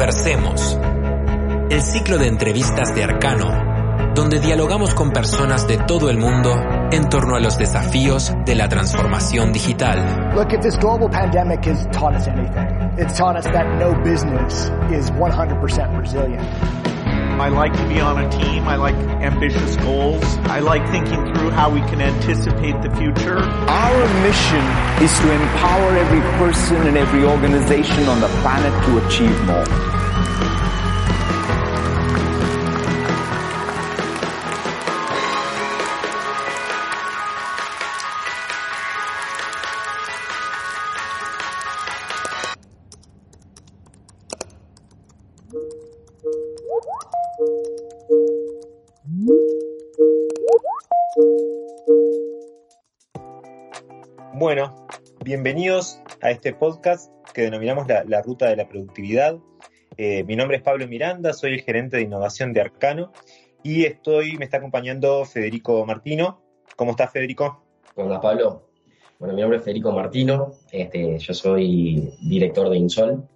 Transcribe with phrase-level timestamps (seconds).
[0.00, 0.78] Conversemos.
[1.68, 6.56] El ciclo de entrevistas de Arcano, donde dialogamos con personas de todo el mundo
[6.90, 9.98] en torno a los desafíos de la transformación digital.
[10.34, 12.66] Look, if this global pandemic has taught us anything,
[12.96, 16.89] it's taught us that no business is 100% resilient.
[17.40, 18.68] I like to be on a team.
[18.68, 20.22] I like ambitious goals.
[20.44, 23.38] I like thinking through how we can anticipate the future.
[23.38, 24.62] Our mission
[25.02, 29.99] is to empower every person and every organization on the planet to achieve more.
[54.34, 54.86] Bueno,
[55.24, 59.38] bienvenidos a este podcast que denominamos la, Ruta de la Productividad.
[59.96, 63.12] Eh, mi nombre es Pablo Miranda, soy el gerente de innovación de Arcano
[63.64, 66.42] y estoy, me está acompañando Federico Martino.
[66.76, 67.64] ¿Cómo estás, Federico?
[67.96, 68.68] Hola, Pablo.
[69.18, 73.28] Bueno, mi nombre es Federico Martino, este, yo soy director de Insol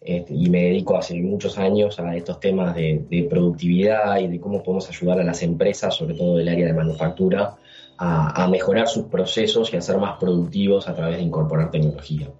[0.00, 4.40] este, y me dedico hace muchos años a estos temas de, de, productividad y de
[4.40, 7.58] cómo podemos ayudar a las empresas, sobre todo del área de manufactura,
[8.02, 12.30] a, mejorar sus procesos y a ser más productivos a través de incorporar tecnología.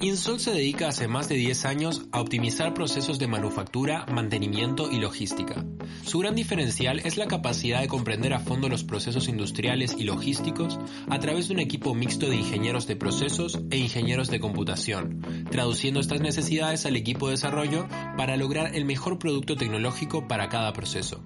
[0.00, 4.98] Insol se dedica hace más de 10 años a optimizar procesos de manufactura, mantenimiento y
[5.00, 5.64] logística.
[6.04, 10.78] Su gran diferencial es la capacidad de comprender a fondo los procesos industriales y logísticos
[11.10, 15.98] a través de un equipo mixto de ingenieros de procesos e ingenieros de computación, traduciendo
[15.98, 21.24] estas necesidades al equipo de desarrollo para lograr el mejor producto tecnológico para cada proceso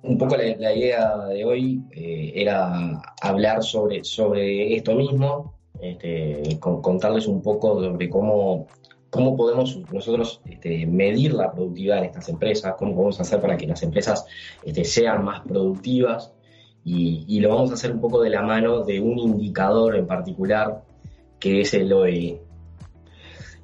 [0.00, 7.26] un poco la, idea de hoy eh, era hablar sobre, sobre esto mismo, este, contarles
[7.26, 8.66] un poco sobre cómo,
[9.10, 13.66] cómo podemos nosotros este, medir la productividad en estas empresas, cómo podemos hacer para que
[13.66, 14.26] las empresas
[14.62, 16.32] este, sean más productivas
[16.84, 20.82] y, lo vamos a hacer un poco de la mano de un indicador en particular
[21.38, 22.40] que es el OE.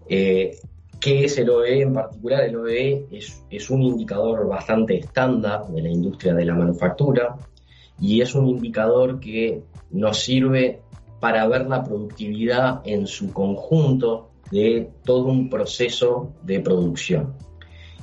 [0.09, 0.59] Eh,
[1.01, 2.45] ¿Qué es el OE en particular?
[2.45, 7.37] El OE es, un indicador bastante estándar de la industria de la manufactura
[8.01, 10.81] y es un indicador que nos sirve
[11.25, 17.33] para ver la productividad en su conjunto de todo un proceso de producción.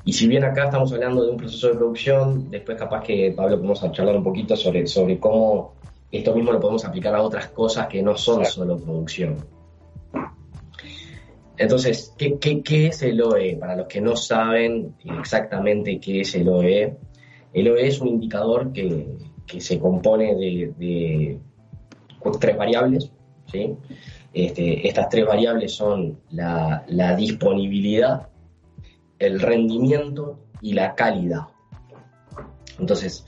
[0.04, 3.58] Y si bien acá estamos hablando de un proceso de producción, después capaz que Pablo
[3.58, 5.76] podemos charlar un poquito sobre, sobre cómo
[6.12, 9.38] esto mismo lo podemos aplicar a otras cosas que no son solo producción.
[11.58, 13.56] Entonces, ¿qué, es el OE?
[13.58, 16.98] Para los que no saben exactamente qué es el OE,
[17.54, 19.06] el OE es un indicador que,
[19.60, 21.40] se compone de,
[22.40, 23.12] tres variables.
[24.34, 26.86] Este, estas tres variables son la,
[27.18, 28.30] disponibilidad,
[29.20, 31.42] el rendimiento y la calidad.
[32.80, 33.26] Entonces,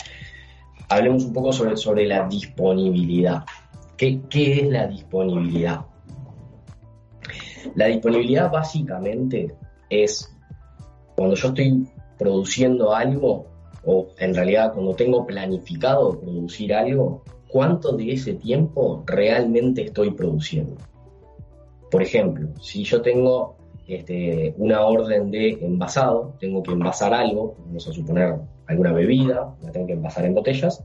[0.90, 3.44] hablemos un poco sobre, sobre la disponibilidad.
[3.98, 5.82] ¿Qué, ¿Qué es la disponibilidad?
[7.76, 9.56] La disponibilidad básicamente
[9.90, 10.34] es
[11.16, 11.88] cuando yo estoy
[12.18, 13.48] produciendo algo,
[13.86, 20.76] o en realidad cuando tengo planificado producir algo, cuánto de ese tiempo realmente estoy produciendo.
[21.92, 27.88] Por ejemplo, si yo tengo este, una orden de envasado, tengo que envasar algo, vamos
[27.88, 30.84] a suponer alguna bebida, la tengo que envasar en botellas,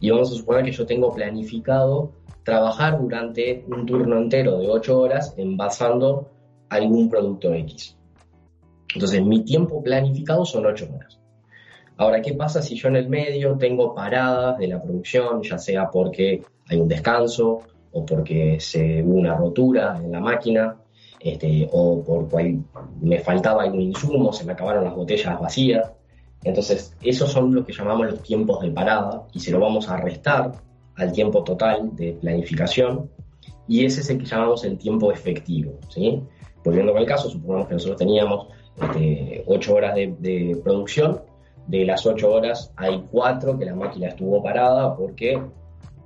[0.00, 4.98] y vamos a suponer que yo tengo planificado trabajar durante un turno entero de 8
[4.98, 6.30] horas envasando
[6.70, 7.98] algún producto X.
[8.94, 11.17] Entonces, mi tiempo planificado son 8 horas.
[11.98, 15.90] Ahora, ¿qué pasa si yo en el medio tengo paradas de la producción, ya sea
[15.90, 17.60] porque hay un descanso
[17.92, 20.76] o porque se hubo una rotura en la máquina,
[21.18, 22.28] este, o por
[23.00, 25.92] me faltaba algún insumo, se me acabaron las botellas vacías?
[26.44, 29.96] Entonces, esos son lo que llamamos los tiempos de parada y se lo vamos a
[29.96, 30.52] restar
[30.94, 33.10] al tiempo total de planificación
[33.66, 35.78] y ese es el que llamamos el tiempo efectivo.
[35.88, 36.22] ¿sí?
[36.64, 38.46] Volviendo el caso, supongamos que nosotros teníamos
[38.80, 41.20] este, 8 horas de, producción,
[41.68, 45.40] de las 8 horas hay 4 que la máquina estuvo parada porque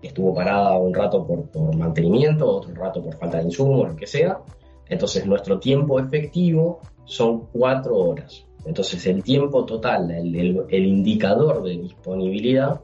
[0.03, 4.07] estuvo parada un rato por, por mantenimiento, otro rato por falta de insumo, lo que
[4.07, 4.41] sea.
[4.89, 8.45] Entonces nuestro tiempo efectivo son 4 horas.
[8.67, 12.81] Entonces el tiempo total, el, el indicador de disponibilidad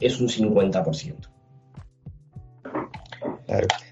[0.00, 1.28] es un 50%.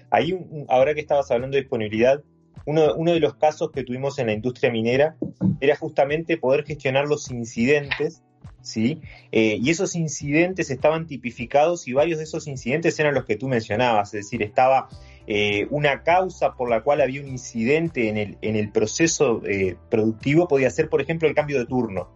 [0.09, 0.37] Ahí,
[0.67, 2.23] ahora que estabas hablando de disponibilidad,
[2.65, 5.15] uno, uno, de los casos que tuvimos en la industria minera
[5.59, 8.23] era justamente poder gestionar los incidentes,
[8.61, 9.01] ¿sí?
[9.31, 13.47] Eh, y esos incidentes estaban tipificados y varios de esos incidentes eran los que tú
[13.47, 14.89] mencionabas, es decir, estaba
[15.27, 19.77] eh, una causa por la cual había un incidente en el, en el proceso eh,
[19.89, 22.09] productivo podía ser, por ejemplo, el cambio de turno.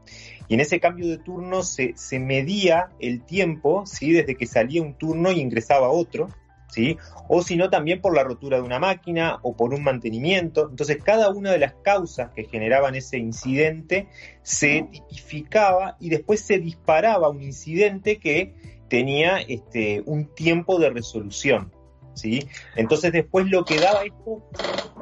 [0.48, 4.12] Y en ese cambio de turno se, se medía el tiempo, ¿sí?
[4.12, 6.30] desde que salía un turno y ingresaba otro,
[6.76, 6.98] ¿sí?
[7.30, 10.68] o si no también por la rotura de una máquina o por un mantenimiento.
[10.70, 14.10] Entonces cada una de las causas que generaban ese incidente
[14.42, 18.54] se tipificaba y después se disparaba un incidente que
[18.90, 21.72] tenía este, un tiempo de resolución.
[22.14, 22.46] ¿sí?
[22.76, 24.44] Entonces después lo que daba esto,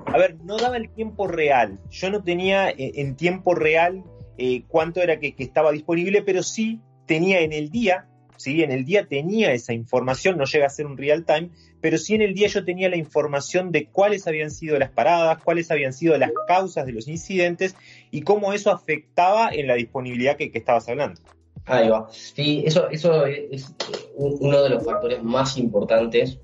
[0.06, 1.80] a ver, no daba el tiempo real.
[1.90, 4.04] Yo no tenía eh, en tiempo real
[4.38, 8.08] eh, cuánto era que, que estaba disponible, pero sí tenía en el día
[8.44, 8.62] ¿sí?
[8.62, 11.50] En el día tenía esa información, no llega a ser un real time,
[11.81, 15.42] pero sí en el día yo tenía la información de cuáles habían sido las paradas,
[15.44, 17.75] cuáles habían sido las causas de los incidentes
[18.12, 21.22] y cómo eso afectaba en la disponibilidad que, estabas hablando.
[21.66, 22.07] Ahí va.
[22.12, 23.74] Sí, eso, eso es
[24.16, 26.38] uno de los factores más importantes,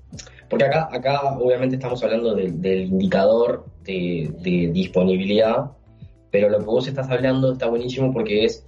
[0.48, 5.72] porque acá, acá obviamente estamos hablando del indicador de, de, disponibilidad,
[6.30, 8.64] pero lo que vos estás hablando está buenísimo porque es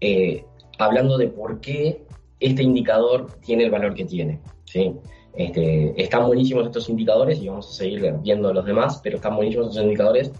[0.00, 0.44] eh,
[0.78, 2.02] hablando de por qué
[2.40, 4.40] este indicador tiene el valor que tiene.
[4.64, 4.94] ¿sí?
[5.34, 9.68] Este, están buenísimos estos indicadores y vamos a seguir viendo los demás, pero están buenísimos
[9.68, 10.32] estos indicadores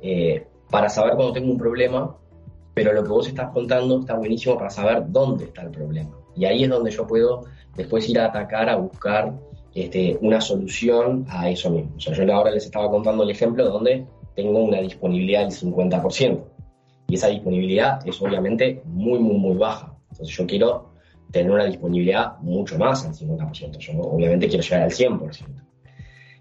[0.00, 2.16] eh, para saber cuando tengo un problema,
[2.74, 6.10] pero lo que vos estás contando está buenísimo para saber dónde está el problema.
[6.36, 7.44] Y ahí es donde yo puedo
[7.76, 9.34] después ir a atacar, a buscar
[9.74, 11.92] este, una solución a eso mismo.
[11.96, 16.44] O sea, yo ahora les estaba contando el ejemplo donde tengo una disponibilidad del 50%.
[17.08, 19.96] Y esa disponibilidad es obviamente muy, muy, muy baja.
[20.10, 20.90] Entonces yo quiero
[21.30, 23.78] tener una disponibilidad mucho más al 50%.
[23.78, 25.46] Yo obviamente quiero llegar al 100%.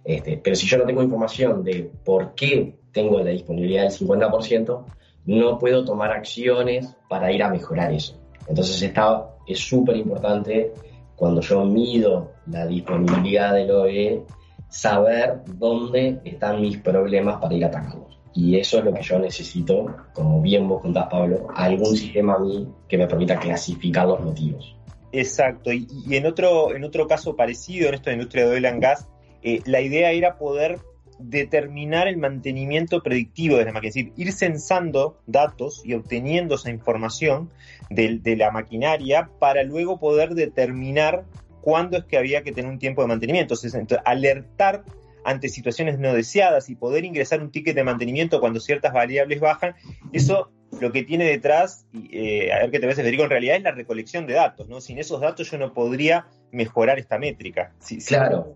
[0.04, 4.86] Este, pero si yo no tengo información de por qué tengo la disponibilidad del 50%,
[5.26, 8.18] no puedo tomar acciones para ir a mejorar eso.
[8.48, 10.72] Entonces está, es súper importante
[11.18, 14.24] cuando yo mido la disponibilidad del OE,
[14.70, 18.18] saber dónde están mis problemas para ir a atacarlos.
[18.34, 22.40] Y eso es lo que yo necesito, como bien vos contás, Pablo, algún sistema a
[22.40, 24.77] mí que me permita clasificar los motivos.
[25.20, 29.08] Exacto, y, en, otro, en otro caso parecido, en esta industria de oil and gas,
[29.42, 30.80] eh, la idea era poder
[31.18, 36.70] determinar el mantenimiento predictivo de la máquina, es decir, ir censando datos y obteniendo esa
[36.70, 37.50] información
[37.90, 41.26] de, de, la maquinaria para luego poder determinar
[41.62, 43.56] cuándo es que había que tener un tiempo de mantenimiento.
[43.56, 44.84] Entonces, alertar
[45.26, 49.74] ante situaciones no deseadas y poder ingresar un ticket de mantenimiento cuando ciertas variables bajan,
[50.14, 53.64] eso lo que tiene detrás, eh, a ver qué te ves, Federico, en realidad es
[53.64, 54.82] la recolección de datos, ¿no?
[54.82, 57.74] Sin esos datos yo no podría mejorar esta métrica.
[58.06, 58.56] claro.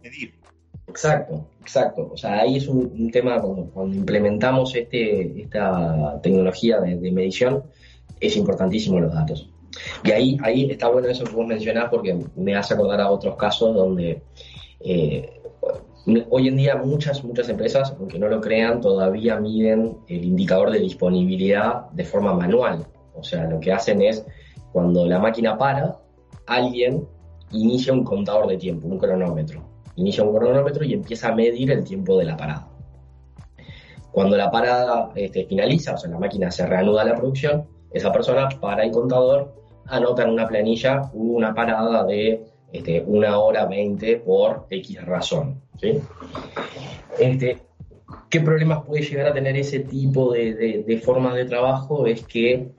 [0.88, 2.10] Exacto, exacto.
[2.12, 7.64] O sea, ahí es un, tema cuando, implementamos este, esta tecnología de, medición,
[8.20, 9.50] es importantísimo los datos.
[10.04, 13.38] Y ahí, ahí está bueno eso que vos mencionás porque me hace acordar a otros
[13.38, 14.22] casos donde
[14.82, 15.41] eh,
[16.30, 20.80] Hoy en día muchas, muchas empresas, aunque no lo crean, todavía miden el indicador de
[20.80, 22.88] disponibilidad de forma manual.
[23.14, 24.26] O sea, lo que hacen es,
[24.72, 26.00] cuando la máquina para,
[26.48, 27.08] alguien
[27.52, 29.64] inicia un contador de tiempo, un cronómetro.
[29.96, 32.68] Inicia un cronómetro y empieza a medir el tiempo de la parada.
[34.12, 38.50] Cuando la parada este, finaliza, o sea, la máquina se reanuda la producción, esa persona
[38.60, 39.54] para el contador,
[39.86, 45.62] anota en una planilla una parada de este, una hora veinte por X razón.
[47.20, 47.58] Este,
[48.30, 52.06] ¿Qué problemas puede llegar a tener ese tipo de, de, de forma de trabajo?
[52.08, 52.72] Es que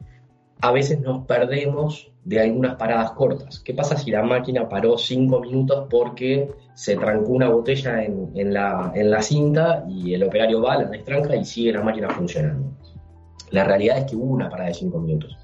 [0.61, 3.61] a veces nos perdemos de algunas paradas cortas.
[3.61, 8.93] ¿Qué pasa si la máquina paró cinco minutos porque se trancó una botella en, la,
[8.95, 12.71] en, la, cinta y el operario va, la destranca y sigue la máquina funcionando?
[13.50, 15.37] La realidad es que hubo una parada de cinco minutos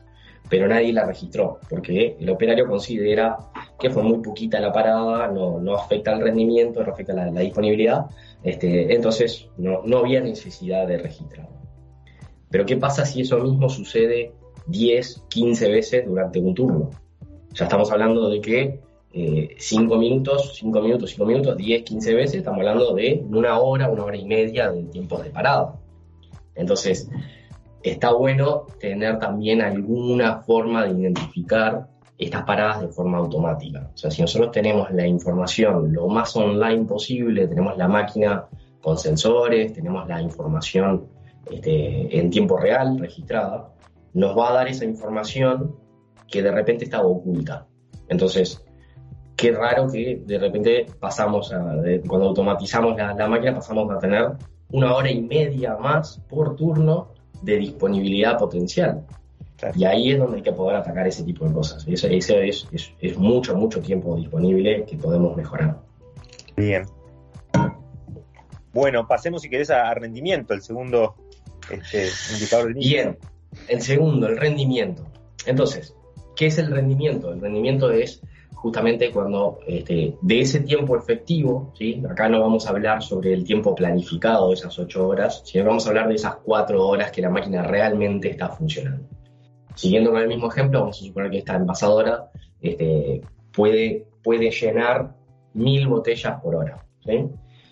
[0.49, 3.37] pero nadie la registró, porque el operario considera
[3.78, 8.06] que fue muy poquita la parada, no, no afecta el rendimiento, no afecta la, disponibilidad,
[8.42, 11.49] este, entonces no, no había necesidad de registrar.
[12.50, 14.32] Pero ¿qué pasa si eso mismo sucede
[14.66, 16.90] 10, 15 veces durante un turno?
[17.52, 18.80] Ya estamos hablando de que
[19.12, 23.90] 5 eh, minutos, 5 minutos, 5 minutos, 10, 15 veces, estamos hablando de una hora,
[23.90, 25.75] una hora y media de tiempo de parada.
[26.54, 27.08] Entonces,
[27.82, 33.90] está bueno tener también alguna forma de identificar estas paradas de forma automática.
[33.94, 38.46] O sea, si nosotros tenemos la información lo más online posible, tenemos la máquina
[38.82, 41.06] con sensores, tenemos la información
[41.50, 43.72] este, en tiempo real registrada,
[44.14, 45.76] nos va a dar esa información
[46.26, 47.66] que de repente estaba oculta.
[48.08, 48.64] Entonces,
[49.37, 54.32] qué raro que de repente pasamos a, cuando automatizamos la, la máquina, pasamos a tener
[54.72, 59.06] una hora y media más por turno de disponibilidad potencial.
[59.74, 61.84] Y ahí es donde hay que poder atacar ese tipo de cosas.
[61.88, 62.68] Ese, es,
[63.00, 65.78] es, mucho, mucho tiempo disponible que podemos mejorar.
[66.56, 66.84] Bien.
[68.72, 71.16] Bueno, pasemos si querés a, rendimiento, el segundo
[71.70, 73.18] este, indicador del Bien,
[73.66, 75.04] el segundo, el rendimiento.
[75.46, 75.94] Entonces,
[76.36, 77.32] ¿qué es el rendimiento?
[77.32, 78.22] El rendimiento es
[78.54, 82.02] justamente cuando este, de ese tiempo efectivo, ¿sí?
[82.08, 85.68] acá no vamos a hablar sobre el tiempo planificado de esas ocho horas, sino que
[85.68, 89.17] vamos a hablar de esas cuatro horas que la máquina realmente está funcionando.
[89.78, 93.20] Siguiendo con el mismo ejemplo, vamos a suponer que esta envasadora este,
[93.52, 95.14] puede, llenar
[95.54, 96.85] mil botellas por hora.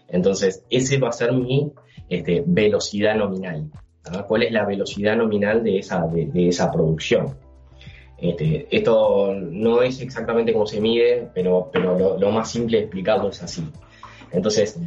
[0.07, 1.73] Entonces, ese va a ser mi
[2.09, 3.73] este, velocidad nominal.
[4.29, 7.37] ¿Cuál es la velocidad nominal de esa, producción?
[8.19, 13.43] Este, esto no es exactamente cómo se mide, pero, lo, más simple de explicarlo es
[13.43, 13.69] así.
[14.31, 14.79] Entonces,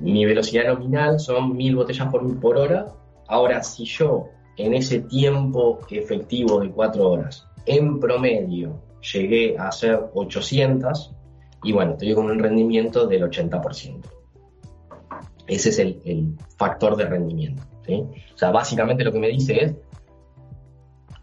[0.00, 2.86] mi velocidad nominal son mil botellas por hora.
[3.26, 10.00] Ahora, si yo en ese tiempo efectivo de cuatro horas, en promedio, llegué a hacer
[10.12, 11.14] 800,
[11.62, 14.00] y bueno, estoy con un rendimiento del 80%.
[15.46, 17.62] Ese es el, factor de rendimiento.
[17.88, 19.74] O sea, básicamente lo que me dice es,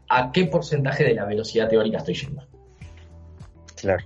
[0.10, 2.44] a qué porcentaje de la velocidad teórica estoy yendo.
[3.76, 4.06] Claro.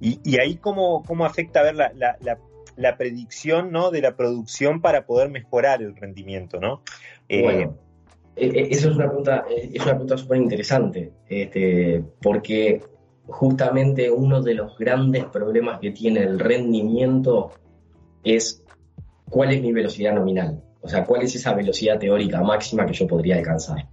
[0.00, 3.90] Y, ahí cómo, cómo, afecta a ver la, predicción ¿no?
[3.90, 6.82] de la producción para poder mejorar el rendimiento, ¿no?
[7.28, 7.78] Eh, bueno,
[8.36, 12.80] e, e, eso es una pregunta, eh, es una pregunta súper interesante, este, porque
[13.26, 17.52] justamente uno de los grandes problemas que tiene el rendimiento
[18.22, 18.62] es
[19.30, 23.06] cuál es mi velocidad nominal, o sea, cuál es esa velocidad teórica máxima que yo
[23.06, 23.88] podría alcanzar.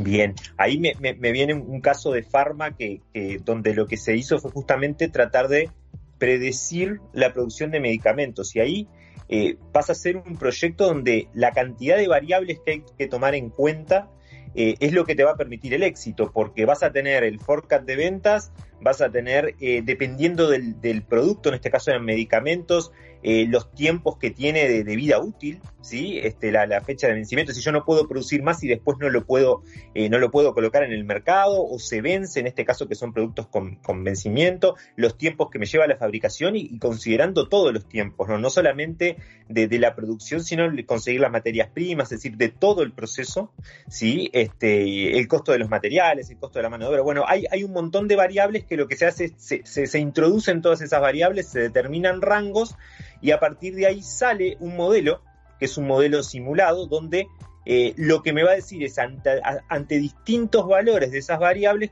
[0.00, 3.00] Bien, ahí me, viene un caso de Pharma que,
[3.44, 5.70] donde lo que se hizo fue justamente tratar de
[6.18, 8.88] predecir la producción de medicamentos y ahí
[9.28, 13.34] eh, pasa a ser un proyecto donde la cantidad de variables que hay que tomar
[13.34, 14.10] en cuenta
[14.54, 17.38] eh, es lo que te va a permitir el éxito, porque vas a tener el
[17.38, 22.92] forecast de ventas, vas a tener, eh, dependiendo del, producto, en este caso eran medicamentos,
[23.22, 26.20] eh, los tiempos que tiene de, vida útil, ¿sí?
[26.22, 29.26] Este, la, fecha de vencimiento, si yo no puedo producir más y después no lo
[29.26, 29.62] puedo,
[29.94, 32.94] eh, no lo puedo colocar en el mercado o se vence, en este caso que
[32.94, 37.88] son productos con, vencimiento, los tiempos que me lleva la fabricación y, considerando todos los
[37.88, 39.16] tiempos, no, no solamente
[39.48, 43.52] de, la producción, sino de conseguir las materias primas, es decir, de todo el proceso,
[43.88, 44.30] ¿sí?
[44.32, 47.46] Este, el costo de los materiales, el costo de la mano de obra, bueno, hay,
[47.50, 50.80] hay un montón de variables que lo que se hace es se, se, introducen todas
[50.80, 52.76] esas variables, se determinan rangos,
[53.20, 55.22] y a partir de ahí sale un modelo,
[55.58, 57.26] que es un modelo simulado, donde
[57.70, 61.90] eh, lo que me va a decir es ante, distintos valores de esas variables,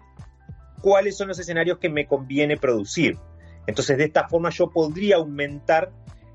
[0.81, 3.19] cuáles son los escenarios que me conviene producir.
[3.67, 5.93] Entonces, de esta forma yo podría aumentar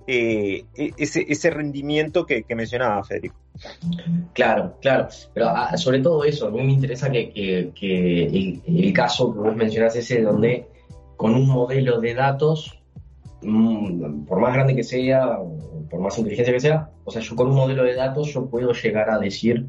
[0.08, 3.36] eh, e-, ese, rendimiento que, mencionaba Federico.
[4.34, 5.08] Claro, claro.
[5.34, 9.56] Pero ah, sobre todo eso, a mí me interesa que, el, el, caso que vos
[9.56, 10.68] mencionás ese donde
[11.18, 12.82] con un modelo de datos
[13.44, 15.40] Mm, por más grande que sea,
[15.90, 18.72] por más inteligencia que sea, o sea, yo con un modelo de datos yo puedo
[18.72, 19.66] llegar a decir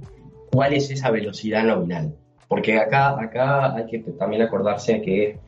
[0.52, 2.14] cuál es esa velocidad nominal.
[2.48, 5.38] Porque acá, acá hay que también acordarse que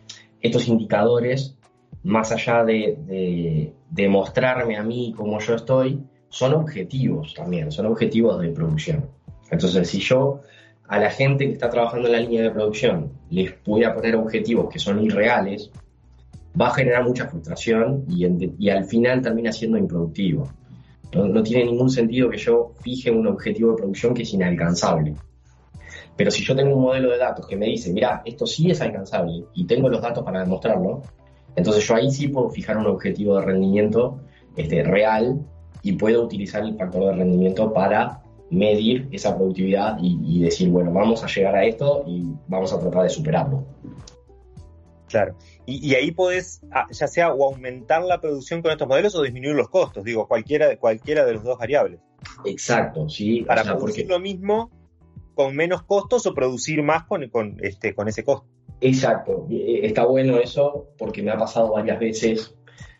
[0.40, 1.58] estos indicadores,
[2.02, 3.74] más allá de,
[4.08, 9.08] mostrarme a mí cómo yo estoy, son objetivos también, son objetivos de producción.
[9.50, 10.40] Entonces, si yo
[10.88, 14.16] a la gente que está trabajando en la línea de producción les voy a poner
[14.16, 15.70] objetivos que son irreales,
[16.60, 20.48] va a generar mucha frustración y, al final termina siendo improductivo.
[21.12, 25.14] No, tiene ningún sentido que yo fije un objetivo de producción que es inalcanzable.
[26.16, 28.80] Pero si yo tengo un modelo de datos que me dice, mira, esto sí es
[28.80, 31.02] alcanzable y tengo los datos para demostrarlo,
[31.56, 34.20] entonces yo ahí sí puedo fijar un objetivo de rendimiento
[34.56, 35.40] este, real
[35.82, 41.24] y puedo utilizar el factor de rendimiento para medir esa productividad y decir, bueno, vamos
[41.24, 43.64] a llegar a esto y vamos a tratar de superarlo.
[45.14, 45.36] Claro.
[45.64, 49.54] Y, ahí podés, ah, ya sea o aumentar la producción con estos modelos o disminuir
[49.54, 52.00] los costos, digo, cualquiera de cualquiera de los dos variables.
[52.44, 53.42] Exacto, sí.
[53.42, 54.70] Para producir lo mismo
[55.34, 58.48] con menos costos o producir más con, con, este, con ese costo.
[58.80, 59.46] Exacto.
[59.50, 62.54] Eh, está bueno eso porque me ha pasado varias veces.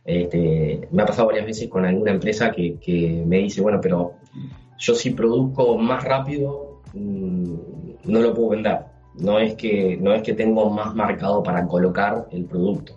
[0.05, 4.15] Este, me ha pasado varias veces con alguna empresa que, me dice, bueno, pero
[4.79, 7.55] yo si produzco más rápido, mm,
[8.05, 12.27] no lo puedo vender no es que, no es que tengo más marcado para colocar
[12.31, 12.95] el producto.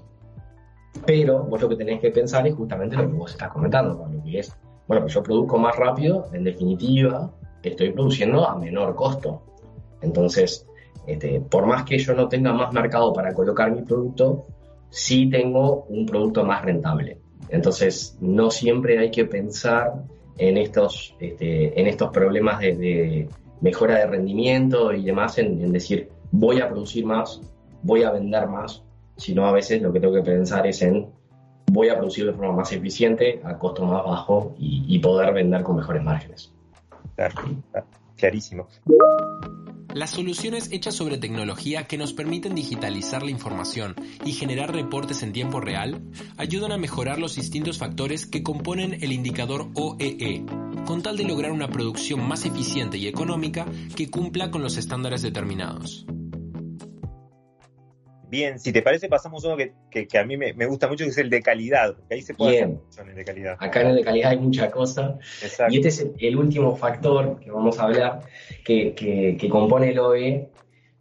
[1.06, 4.24] Pero vos lo que tenés que pensar es justamente lo que vos estás comentando, lo
[4.24, 4.56] que es,
[4.88, 7.32] bueno, pues yo produzco más rápido, en definitiva,
[7.62, 9.42] estoy produciendo a menor costo.
[10.02, 10.67] Entonces,
[11.06, 14.48] este, por más que yo no tenga más marcado para colocar mi producto,
[14.90, 17.20] sí tengo un producto más rentable.
[17.50, 20.04] Entonces, no siempre hay que pensar
[20.38, 23.30] en estos, este, en estos problemas de
[23.62, 27.42] mejora de rendimiento y demás en, decir voy a producir más,
[27.82, 28.84] voy a vender más,
[29.16, 31.08] sino a veces lo que tengo que pensar es en
[31.72, 35.76] voy a producir de forma más eficiente, a costo más bajo y, poder vender con
[35.76, 36.54] mejores márgenes.
[37.16, 37.36] Claro,
[38.16, 38.68] clarísimo.
[39.98, 45.34] Las soluciones hechas sobre tecnología que nos permiten digitalizar la información y generar reportes en
[45.34, 46.04] tiempo real
[46.38, 50.46] ayudan a mejorar los distintos factores que componen el indicador OEE, e,
[50.86, 55.24] con tal de lograr una producción más eficiente y económica que cumpla con los estándares
[55.24, 56.06] determinados.
[58.30, 61.30] Bien, si te parece, pasamos uno que, a mí me, gusta mucho, que es el
[61.30, 62.82] de calidad, porque ahí se puede Bien.
[62.90, 63.56] hacer el de calidad.
[63.60, 65.18] Acá en el de calidad hay mucha cosa.
[65.42, 65.74] Exacto.
[65.74, 68.22] Y este es el último factor que vamos a hablar,
[68.66, 70.50] que, compone el OE,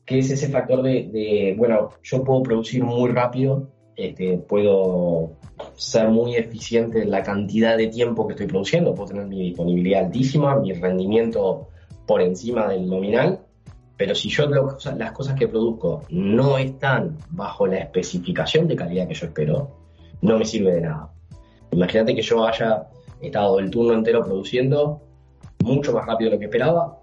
[0.04, 5.32] que es ese factor de, bueno, yo puedo producir muy rápido, este, puedo
[5.74, 10.04] ser muy eficiente en la cantidad de tiempo que estoy produciendo, puedo tener mi disponibilidad
[10.04, 11.68] altísima, mi rendimiento
[12.06, 13.40] por encima del nominal,
[13.96, 19.14] pero si yo las cosas que produzco no están bajo la especificación de calidad que
[19.14, 19.70] yo espero,
[20.20, 21.10] no me sirve de nada.
[21.70, 22.88] Imagínate que yo haya
[23.20, 25.00] estado el turno entero produciendo
[25.64, 26.98] mucho más rápido de lo que esperaba,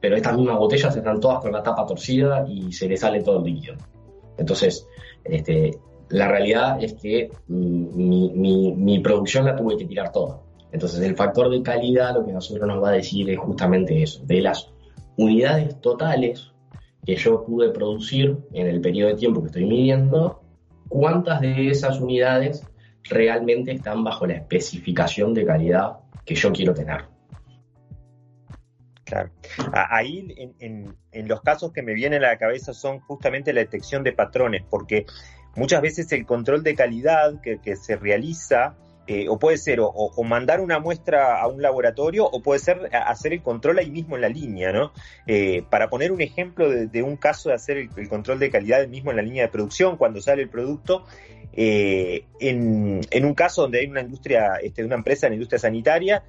[0.00, 3.38] pero estas mismas botellas están todas con la tapa torcida y se le sale todo
[3.38, 3.76] el líquido.
[4.36, 4.86] Entonces,
[5.24, 5.70] este,
[6.10, 8.30] la realidad es que mi,
[8.76, 10.40] mi, producción la tuve que tirar toda.
[10.72, 14.20] Entonces, el factor de calidad lo que nosotros nos va a decir es justamente eso,
[14.24, 14.73] de las
[15.16, 16.52] unidades totales
[17.04, 20.42] que yo pude producir en el periodo de tiempo que estoy midiendo,
[20.88, 22.66] cuántas de esas unidades
[23.04, 27.04] realmente están bajo la especificación de calidad que yo quiero tener.
[29.04, 29.30] Claro.
[29.72, 34.12] Ahí en, los casos que me vienen a la cabeza son justamente la detección de
[34.12, 35.04] patrones, porque
[35.56, 40.24] muchas veces el control de calidad que, que se realiza eh, o puede ser o,
[40.24, 44.22] mandar una muestra a un laboratorio o puede ser hacer el control ahí mismo en
[44.22, 44.92] la línea, ¿no?
[45.26, 49.10] Eh, para poner un ejemplo de, un caso de hacer el, control de calidad mismo
[49.10, 51.04] en la línea de producción, cuando sale el producto,
[51.52, 56.24] eh, en, un caso donde hay una industria, este, una empresa en la industria sanitaria,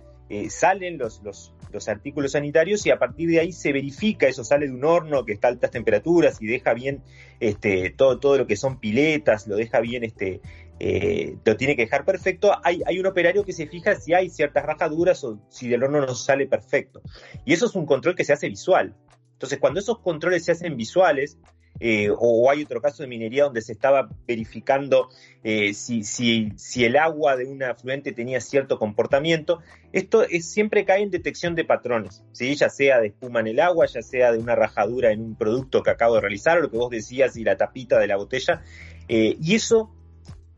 [0.50, 4.66] salen los, los, los, artículos sanitarios y a partir de ahí se verifica, eso sale
[4.66, 7.04] de un horno que está a altas temperaturas y deja bien
[7.40, 10.42] este, todo, todo lo que son piletas, lo deja bien este,
[10.80, 14.66] eh, lo tiene que dejar perfecto, hay, un operario que se fija si hay ciertas
[14.66, 17.02] rajaduras o si del horno no sale perfecto.
[17.46, 18.94] Y eso es un control que se hace visual.
[19.34, 21.38] Entonces, cuando esos controles se hacen visuales,
[21.80, 25.10] eh, o, hay otro caso de minería donde se estaba verificando
[25.44, 26.54] eh, si,
[26.86, 29.60] el agua de un afluente tenía cierto comportamiento,
[29.92, 32.56] esto es, siempre cae en detección de patrones, ¿sí?
[32.56, 35.84] ya sea de espuma en el agua, ya sea de una rajadura en un producto
[35.84, 38.62] que acabo de realizar, o lo que vos decías, y la tapita de la botella,
[39.08, 39.92] y eso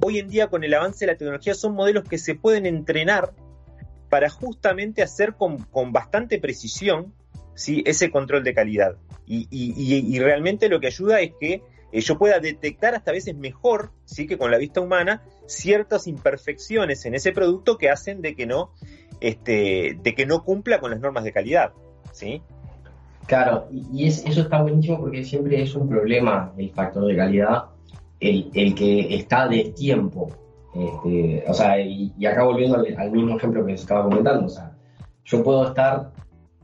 [0.03, 3.33] hoy en día con el avance de la tecnología son modelos que se pueden entrenar
[4.09, 7.13] para justamente hacer con, bastante precisión
[7.55, 8.97] ese control de calidad.
[9.25, 14.27] Y, realmente lo que ayuda es que eh, yo pueda detectar hasta veces mejor ¿sí?
[14.27, 18.71] que con la vista humana ciertas imperfecciones en ese producto que hacen de que no,
[19.19, 19.99] este,
[20.45, 21.73] cumpla con las normas de calidad.
[22.13, 22.41] ¿sí?
[23.25, 27.65] Claro, y eso está buenísimo porque siempre es un problema el factor de calidad
[28.19, 30.29] el, que está de tiempo.
[30.73, 34.75] Este, o sea, y, acá volviendo al, mismo ejemplo que estaba comentando, o sea,
[35.25, 36.11] yo puedo estar,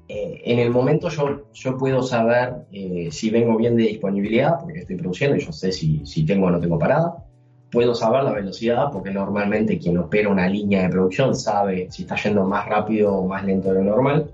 [0.07, 4.79] eh, en el momento yo, yo puedo saber eh, si vengo bien de disponibilidad, porque
[4.79, 7.25] estoy produciendo y yo sé si, si tengo o no tengo parada.
[7.71, 12.15] Puedo saber la velocidad, porque normalmente quien opera una línea de producción sabe si está
[12.17, 14.31] yendo más rápido o más lento de lo normal.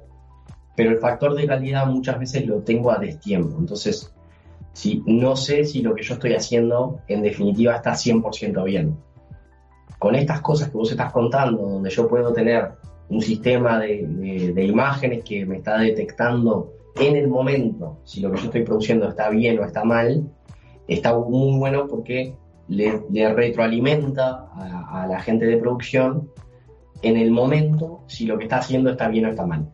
[0.75, 3.55] Pero el factor de calidad muchas veces lo tengo a destiempo.
[3.57, 4.13] Entonces,
[4.79, 8.95] si no sé si lo que yo estoy haciendo en definitiva está 100% bien.
[9.97, 12.71] Con estas cosas que vos estás contando, donde yo puedo tener
[13.09, 18.45] un sistema de, imágenes que me está detectando en el momento si lo que yo
[18.45, 20.31] estoy produciendo está bien o está mal,
[20.87, 22.37] está muy bueno porque
[22.69, 26.31] le, retroalimenta a, a la gente de producción
[27.01, 29.69] en el momento si lo que está haciendo está bien o está mal.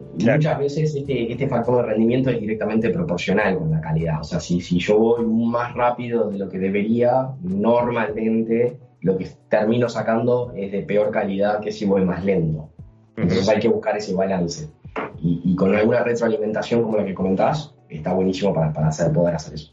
[0.00, 4.20] Muchas veces este, este, factor de rendimiento es directamente proporcional con la calidad.
[4.20, 9.28] O sea, si, si yo voy más rápido de lo que debería, normalmente lo que
[9.48, 12.68] termino sacando es de peor calidad que si voy más lento.
[13.16, 14.68] Entonces hay que buscar ese balance.
[15.20, 19.54] Y, con alguna retroalimentación como la que comentás, está buenísimo para, para hacer, poder hacer
[19.54, 19.72] eso.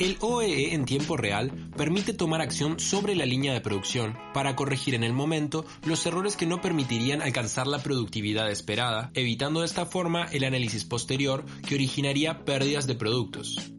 [0.00, 4.56] El OEE e en tiempo real permite tomar acción sobre la línea de producción para
[4.56, 9.66] corregir en el momento los errores que no permitirían alcanzar la productividad esperada, evitando de
[9.66, 13.74] esta forma el análisis posterior que originaría pérdidas de productos.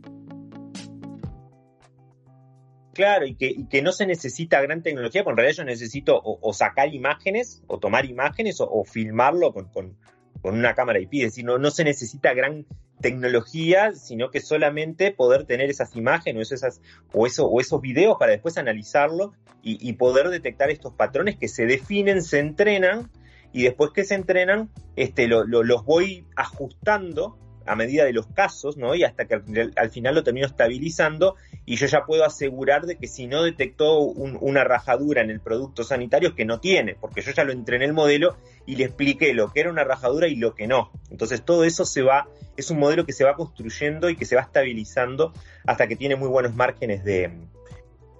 [2.93, 6.93] Claro, y que, no se necesita gran tecnología, porque en realidad yo necesito o, sacar
[6.93, 9.97] imágenes, o tomar imágenes, o, filmarlo con,
[10.43, 12.67] una cámara IP, es decir, no, no se necesita gran
[13.01, 16.81] tecnología, sino que solamente poder tener esas imágenes o, esas,
[17.13, 19.33] o, eso, o esos videos para después analizarlo
[19.63, 23.11] y, poder detectar estos patrones que se definen, se entrenan
[23.53, 28.95] y después que se entrenan, este, los voy ajustando a medida de los casos, ¿no?
[28.95, 33.08] Y hasta que al, final lo termino estabilizando y yo ya puedo asegurar de que
[33.08, 37.43] si no detectó una rajadura en el producto sanitario, que no tiene, porque yo ya
[37.43, 40.67] lo entrené el modelo y le expliqué lo que era una rajadura y lo que
[40.67, 40.91] no.
[41.10, 44.36] Entonces todo eso se va, es un modelo que se va construyendo y que se
[44.36, 45.34] va estabilizando
[45.65, 47.32] hasta que tiene muy buenos márgenes de,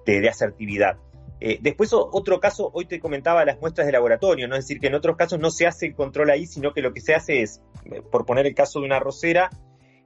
[0.06, 0.96] de asertividad.
[1.44, 4.54] Eh, después otro caso, hoy te comentaba las muestras de laboratorio, ¿no?
[4.54, 6.92] Es decir, que en otros casos no se hace el control ahí, sino que lo
[6.92, 9.50] que se hace es, eh, por poner el caso de una arrocera,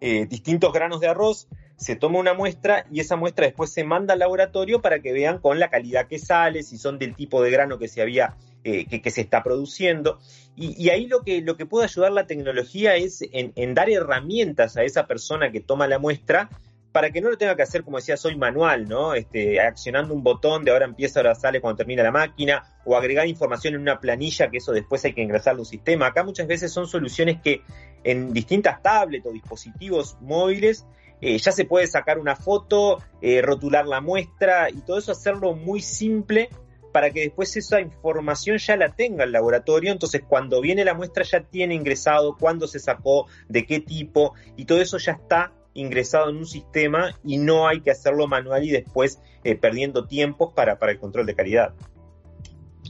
[0.01, 1.47] eh, distintos granos de arroz,
[1.77, 5.39] se toma una muestra y esa muestra después se manda al laboratorio para que vean
[5.39, 9.11] con la calidad que sale, si son del tipo de grano que se había, que,
[9.11, 10.19] se está produciendo.
[10.57, 14.85] Y, ahí lo que, lo que puede ayudar la tecnología es en dar herramientas a
[14.85, 16.49] esa persona que toma la muestra
[16.97, 19.13] para que no lo tenga que hacer, como decía, soy manual, ¿no?
[19.13, 23.27] Este, accionando un botón de ahora empieza, ahora sale cuando termina la máquina, o agregar
[23.27, 26.07] información en una planilla que eso después hay que ingresarlo a un sistema.
[26.07, 27.61] Acá muchas veces son soluciones que
[28.03, 30.87] en distintas tablets o dispositivos móviles
[31.21, 35.55] eh, ya se puede sacar una foto, eh, rotular la muestra y todo eso hacerlo
[35.55, 36.49] muy simple
[36.93, 41.25] para que después esa información ya la tenga el laboratorio, entonces cuando viene la muestra
[41.25, 46.31] ya tiene ingresado cuándo se sacó, de qué tipo, y todo eso ya está ingresado
[46.31, 50.79] en un sistema y no hay que hacerlo manual y después eh, perdiendo tiempos para,
[50.79, 51.75] para el control de calidad.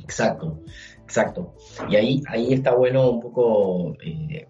[0.02, 0.60] Exacto,
[1.02, 1.54] exacto.
[1.88, 4.46] Y ahí, ahí está bueno un poco eh,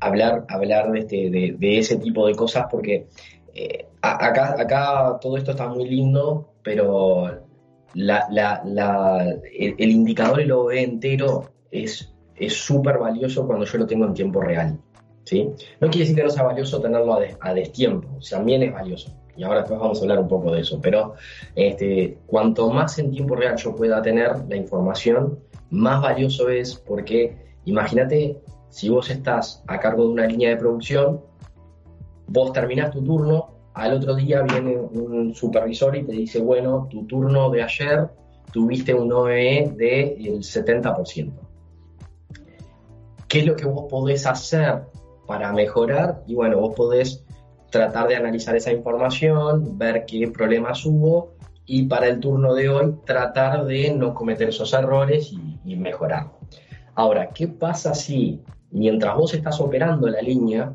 [0.00, 3.08] hablar, hablar de, este, de, ese tipo de cosas porque
[3.54, 7.46] eh, acá, acá todo esto está muy lindo, pero
[7.94, 12.08] la, la, el, indicador y lo ve entero es
[12.48, 14.78] súper valioso cuando yo lo tengo en tiempo real.
[15.30, 19.10] No quiere decir que no sea valioso tenerlo a, destiempo, también es valioso.
[19.36, 20.78] Y ahora después vamos a hablar un poco de eso.
[20.82, 21.14] Pero
[21.54, 25.38] este, cuanto más en tiempo real yo pueda tener la información,
[25.70, 31.22] más valioso es porque imagínate si vos estás a cargo de una línea de producción,
[32.26, 37.06] vos terminás tu turno, al otro día viene un supervisor y te dice, bueno, tu
[37.06, 38.08] turno de ayer
[38.52, 41.32] tuviste un OE del 70%.
[43.28, 44.82] ¿Qué es lo que vos podés hacer
[45.32, 47.24] para mejorar y bueno, vos podés
[47.70, 51.32] tratar de analizar esa información, ver qué problemas hubo
[51.64, 55.32] y para el turno de hoy tratar de no cometer esos errores
[55.64, 56.32] y, mejorar.
[56.94, 58.42] Ahora, ¿qué pasa si
[58.72, 60.74] mientras vos estás operando la línea,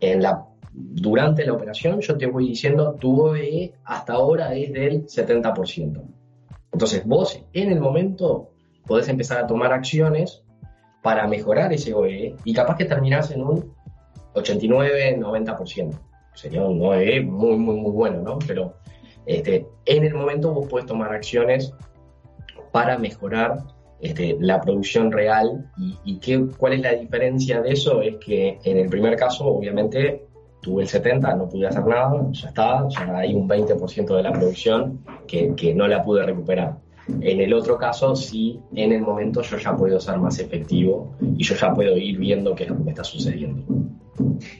[0.00, 5.06] en la, durante la operación yo te voy diciendo tu OE hasta ahora es del
[5.06, 6.02] 70%?
[6.72, 8.50] Entonces vos en el momento
[8.88, 10.42] podés empezar a tomar acciones
[11.00, 13.73] para mejorar ese OE y capaz que terminás en un
[14.34, 15.98] 89, 90%.
[16.34, 18.38] Sería un OE muy, muy, muy bueno, ¿no?
[18.46, 18.74] Pero
[19.26, 21.72] este, en el momento vos puedes tomar acciones
[22.72, 23.58] para mejorar
[24.00, 25.70] este, la producción real
[26.04, 30.26] y, qué, cuál es la diferencia de eso es que en el primer caso obviamente
[30.60, 34.32] tuve el 70, no pude hacer nada, ya está, ya hay un 20% de la
[34.32, 36.78] producción que, que no la pude recuperar.
[37.20, 41.44] En el otro caso, sí, en el momento yo ya puedo ser más efectivo y
[41.44, 43.62] yo ya puedo ir viendo qué es lo que me está sucediendo.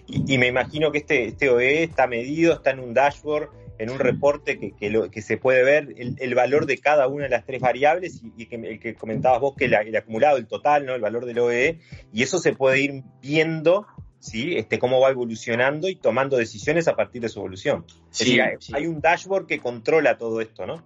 [0.06, 3.98] Y, me imagino que este, este OE está medido, está en un dashboard, en un
[3.98, 4.72] reporte que,
[5.10, 8.56] que, se puede ver el, valor de cada una de las tres variables y, que,
[8.56, 10.94] el que comentabas vos que el, acumulado, el total, ¿no?
[10.94, 11.80] el valor del OE,
[12.12, 13.86] y eso se puede ir viendo
[14.24, 14.56] ¿sí?
[14.56, 17.84] Este, cómo va evolucionando y tomando decisiones a partir de su evolución.
[18.10, 20.82] Sí, hay, un dashboard que controla todo esto, ¿no?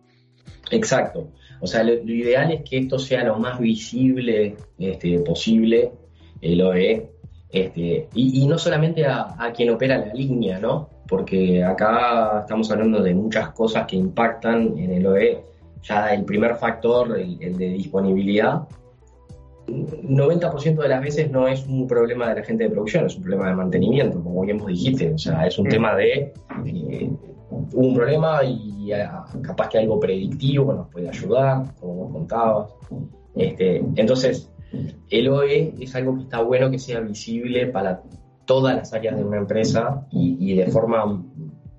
[0.71, 1.33] Exacto.
[1.61, 5.93] O sea, lo, ideal es que esto sea lo más visible este, posible,
[6.41, 7.11] el OE,
[7.51, 10.89] este, y, no solamente a, quien opera la línea, ¿no?
[11.09, 15.43] Porque acá estamos hablando de muchas cosas que impactan en el OE.
[15.83, 18.69] Ya el primer factor, el, de disponibilidad,
[19.67, 23.23] 90% de las veces no es un problema de la gente de producción, es un
[23.23, 25.15] problema de mantenimiento, como bien vos dijiste.
[25.15, 25.71] O sea, es un mm.
[25.71, 26.33] tema de
[26.67, 27.11] eh,
[27.73, 32.75] un problema y ah, capaz que algo predictivo nos puede ayudar, como vos contabas.
[33.35, 34.51] Este, entonces,
[35.11, 38.03] el OE es algo que está bueno que sea visible para
[38.45, 41.23] todas las áreas de una empresa y, de forma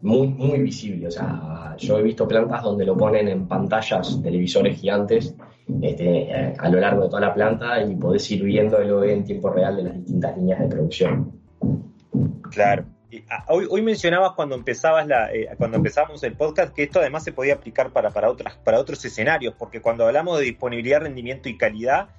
[0.02, 1.08] muy, muy visible.
[1.08, 5.36] O sea, yo he visto plantas donde lo ponen en pantallas, televisores gigantes
[5.82, 9.24] este, a lo largo de toda la planta y podés ir viendo el OE en
[9.24, 11.32] tiempo real de las distintas líneas de producción.
[12.52, 12.86] Claro.
[13.28, 17.24] Ah, hoy, hoy, mencionabas cuando empezabas la, eh, cuando empezamos el podcast que esto además
[17.24, 21.50] se podía aplicar para, para, otras, para otros escenarios, porque cuando hablamos de disponibilidad, rendimiento
[21.50, 22.10] y calidad,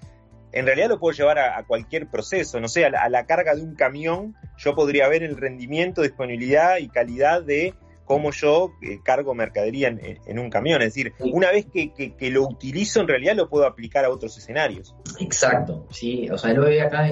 [0.53, 3.75] en realidad lo puedo llevar a, cualquier proceso, no sé, a la, carga de un
[3.75, 9.89] camión, yo podría ver el rendimiento, disponibilidad y calidad de cómo yo eh, cargo mercadería
[9.89, 10.83] en, un camión.
[10.83, 14.95] Es decir, una vez que, lo utilizo, en realidad lo puedo aplicar a otros escenarios.
[15.21, 17.09] Exacto, sí, o sea, lo ve acá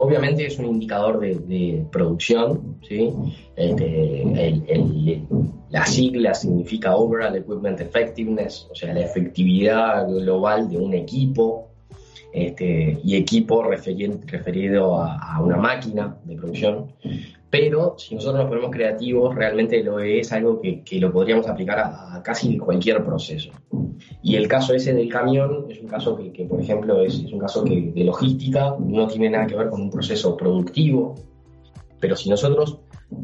[0.00, 3.12] obviamente es un indicador de, producción, ¿sí?
[3.54, 5.22] Este,
[5.70, 11.69] la sigla significa Overall Equipment Effectiveness, o sea, la efectividad global de un equipo,
[12.32, 16.92] este, y equipo referido a, una máquina de producción.
[17.50, 22.22] Pero si nosotros nos ponemos creativos, realmente lo es algo que, lo podríamos aplicar a,
[22.22, 23.50] casi cualquier proceso.
[24.22, 27.64] Y el caso ese del camión es un caso que, por ejemplo, es, un caso
[27.64, 31.16] que de logística, no tiene nada que ver con un proceso productivo,
[31.98, 32.78] pero si nosotros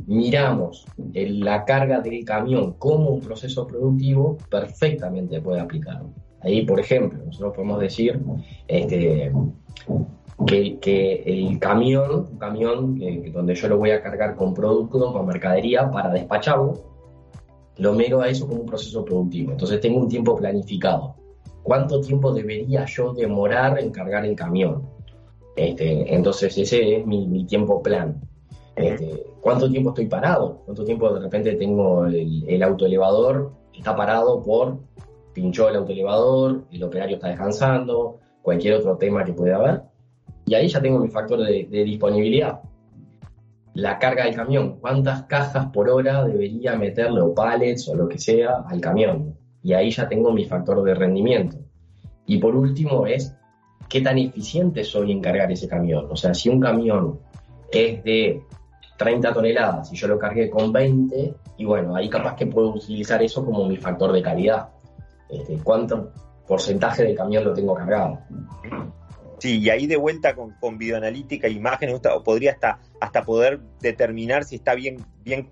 [0.06, 6.10] miramos la carga del camión como un proceso productivo, perfectamente puede aplicarlo.
[6.46, 8.20] Ahí, por ejemplo, nosotros podemos decir
[8.68, 9.32] este,
[10.46, 13.00] que, el camión, un camión
[13.32, 16.84] donde yo lo voy a cargar con producto, con mercadería para despacharlo,
[17.78, 19.50] lo miro a eso como un proceso productivo.
[19.50, 21.16] Entonces tengo un tiempo planificado.
[21.64, 24.82] ¿Cuánto tiempo debería yo demorar en cargar el camión?
[25.56, 28.20] Este, entonces ese es mi, tiempo plan.
[28.76, 30.60] Este, ¿Cuánto tiempo estoy parado?
[30.64, 33.50] ¿Cuánto tiempo de repente tengo el, el autoelevador?
[33.74, 34.78] Está parado por
[35.36, 39.82] pinchó el autoelevador, el operario está descansando, cualquier otro tema que pueda haber.
[40.46, 42.60] Y ahí ya tengo mi factor de, disponibilidad.
[43.74, 48.18] La carga del camión, cuántas cajas por hora debería meterle o pallets o lo que
[48.18, 49.36] sea al camión.
[49.62, 51.58] Y ahí ya tengo mi factor de rendimiento.
[52.24, 53.36] Y por último es
[53.90, 56.06] qué tan eficiente soy en cargar ese camión.
[56.10, 57.20] O sea, si un camión
[57.70, 58.42] es de
[58.96, 63.22] 30 toneladas y yo lo cargué con 20, y bueno, ahí capaz que puedo utilizar
[63.22, 64.70] eso como mi factor de calidad.
[65.28, 66.12] Este, ¿Cuánto
[66.46, 68.20] porcentaje del camión lo tengo cargado?
[69.38, 74.56] Sí, y ahí de vuelta con, con videoanalítica, imágenes, podría hasta, hasta poder determinar si
[74.56, 75.50] está bien, bien,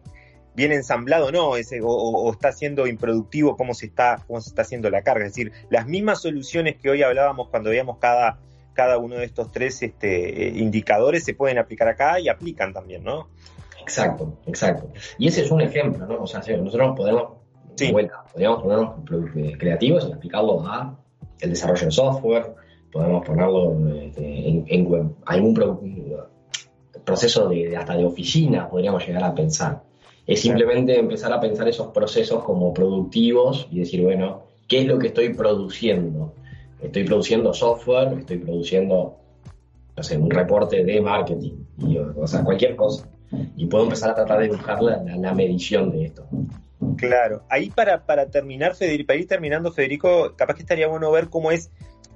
[0.55, 4.63] bien ensamblado o no, ese, o, está siendo improductivo, cómo se está, cómo se está
[4.63, 5.27] haciendo la carga.
[5.27, 8.39] Es decir, las mismas soluciones que hoy hablábamos cuando veíamos cada,
[8.73, 13.29] cada uno de estos tres este, indicadores se pueden aplicar acá y aplican también, ¿no?
[13.83, 14.91] Exacto, exacto.
[15.19, 16.23] Y ese es un ejemplo, ¿no?
[16.23, 17.44] O sea, nosotros podemos,
[17.77, 18.95] de vuelta, podríamos ponernos
[19.59, 20.97] creativos y aplicarlo a
[21.41, 22.55] el desarrollo de software,
[22.93, 25.55] podemos ponerlo este, en, algún
[27.05, 29.83] proceso de, hasta de oficina, podríamos llegar a pensar.
[30.27, 34.99] Es simplemente empezar a pensar esos procesos como productivos y decir, bueno, ¿qué es lo
[34.99, 36.33] que estoy produciendo?
[36.81, 39.17] Estoy produciendo software, estoy produciendo,
[39.97, 41.65] no sé, un reporte de marketing,
[42.17, 43.09] o sea, cualquier cosa.
[43.57, 46.27] Y puedo empezar a tratar de buscar la, la medición de esto.
[46.97, 51.29] Claro, ahí para, para terminar, Federico, para ir terminando, Federico, capaz que estaría bueno ver
[51.29, 51.71] cómo es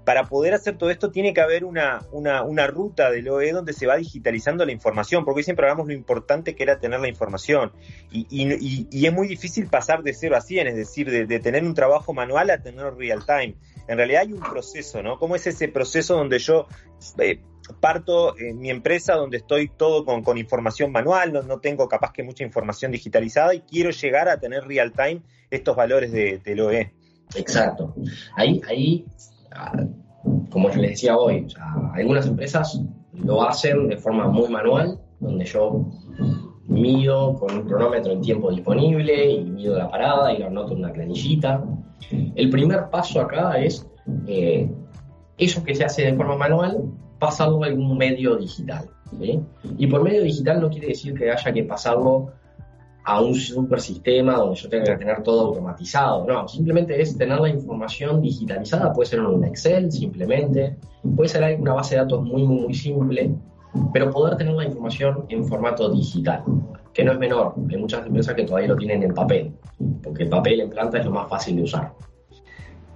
[0.09, 3.87] para poder hacer todo esto tiene que haber una, una, ruta del OE donde se
[3.87, 7.73] va digitalizando la información, porque hoy siempre hablamos lo importante que era tener la información.
[8.11, 11.75] Y, y, es muy difícil pasar de 0 a 100, es decir, de, tener un
[11.75, 13.57] trabajo manual a tener real time.
[13.89, 15.19] En realidad hay un proceso, ¿no?
[15.19, 16.67] ¿Cómo es ese proceso donde yo
[17.19, 17.41] eh,
[17.81, 22.45] parto en mi empresa, donde estoy todo con, información manual, no, tengo capaz que mucha
[22.45, 26.93] información digitalizada y quiero llegar a tener real time estos valores de, del OE?
[27.35, 27.95] Exacto.
[28.37, 29.07] Ahí, ahí
[30.51, 31.47] como les decía hoy,
[31.95, 32.81] algunas empresas
[33.13, 35.87] lo hacen de forma muy manual, donde yo
[36.67, 40.81] mido con un cronómetro en tiempo disponible y mido la parada y lo anoto en
[40.81, 41.65] una planillita.
[42.11, 43.87] El primer paso acá es
[44.27, 44.71] eh,
[45.37, 48.89] eso que se hace de forma manual, pasarlo a algún medio digital.
[49.77, 52.33] Y por medio digital no quiere decir que haya que pasarlo
[53.05, 56.27] a un super sistema donde yo tenga que tener todo automatizado.
[56.27, 58.93] No, simplemente es tener la información digitalizada.
[58.93, 60.77] Puede ser en un Excel, simplemente.
[61.17, 63.35] Puede ser una base de datos muy, muy, muy simple.
[63.93, 66.43] Pero poder tener la información en formato digital,
[66.93, 67.55] que no es menor.
[67.71, 69.53] Hay muchas empresas que todavía lo tienen en papel,
[70.03, 71.93] porque el papel en planta es lo más fácil de usar.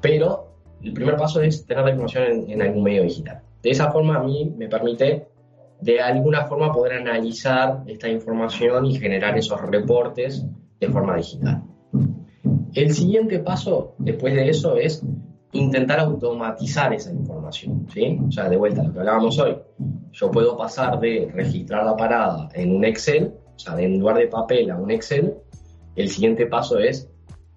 [0.01, 3.40] Pero el primer paso es tener la información en, en algún medio digital.
[3.62, 5.29] De esa forma a mí me permite
[5.81, 10.45] de alguna forma poder analizar esta información y generar esos reportes
[10.79, 11.62] de forma digital.
[12.75, 15.05] El siguiente paso después de eso es
[15.53, 18.18] intentar automatizar esa información, ¿sí?
[18.27, 19.57] O sea, de vuelta, lo que hablábamos hoy,
[20.12, 24.18] yo puedo pasar de registrar la parada en un Excel, o sea, de en lugar
[24.18, 25.35] de papel a un Excel,
[25.96, 27.09] el siguiente paso es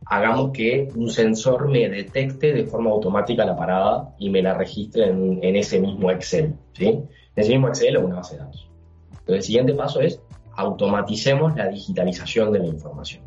[0.08, 5.08] hagamos que un sensor me detecte de forma automática la parada y me la registre
[5.08, 7.00] en, en ese mismo Excel, ¿sí?
[7.36, 8.70] mismo Excel o una base de datos.
[9.12, 10.22] Entonces, el siguiente paso es
[10.56, 13.24] automaticemos la digitalización de la información.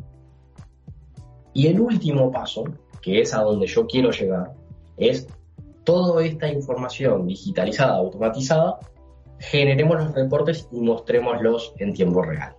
[1.53, 2.63] Y el último paso,
[3.01, 4.53] que es a donde yo quiero llegar,
[4.97, 5.27] es
[5.83, 8.79] toda esta información digitalizada, automatizada,
[9.39, 12.55] generemos los reportes y mostrémoslos en tiempo real.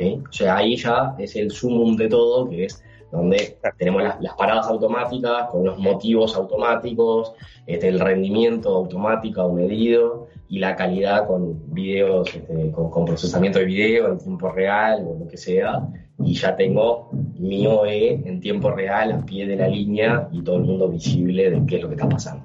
[0.00, 2.82] O sea, ahí ya es el sumum de todo, que es
[3.12, 7.34] donde tenemos las, paradas automáticas con los motivos automáticos,
[7.66, 14.08] este, el rendimiento automático medido y la calidad con videos, este, con, procesamiento de video
[14.08, 15.86] en tiempo real o lo que sea.
[16.24, 20.56] Y ya tengo mi OE en tiempo real, a pie de la línea y todo
[20.56, 22.44] el mundo visible de qué es lo que está pasando.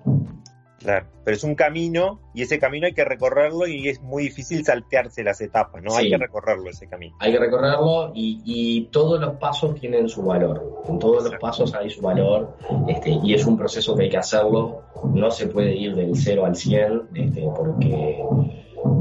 [0.80, 4.64] Claro, pero es un camino y ese camino hay que recorrerlo y es muy difícil
[4.64, 5.96] saltearse las etapas, ¿no?
[5.96, 7.16] Hay que recorrerlo ese camino.
[7.20, 10.84] Hay que recorrerlo y, todos los pasos tienen su valor.
[10.88, 12.56] En todos los pasos hay su valor
[12.88, 14.84] este, y es un proceso que hay que hacerlo.
[15.14, 18.24] No se puede ir del 0 al 100 este, porque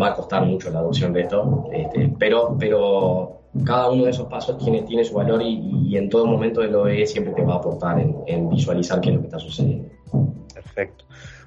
[0.01, 4.27] va a costar mucho la adopción de esto, este, pero, pero cada uno de esos
[4.29, 7.55] pasos tiene, tiene su valor y, en todo momento de lo OE siempre te va
[7.55, 9.89] a aportar en, en visualizar qué es lo que está sucediendo.
[10.53, 11.05] Perfecto.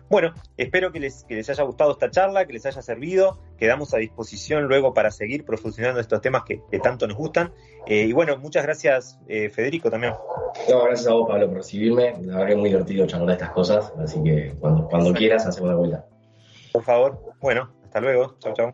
[0.10, 3.40] Bueno, espero que les, haya gustado esta charla, que les haya servido.
[3.58, 7.54] Quedamos a disposición luego para seguir profundizando estos temas que, tanto nos gustan.
[7.86, 10.14] Eh, y bueno, muchas gracias, eh, Federico, también.
[10.70, 12.16] No, gracias a vos, Pablo, por recibirme.
[12.22, 15.70] La verdad que es muy divertido charlar estas cosas, así que cuando, cuando quieras hacemos
[15.70, 16.06] la vuelta.
[16.74, 17.36] Por favor.
[17.40, 18.36] Bueno, hasta luego.
[18.40, 18.74] Chao, chao.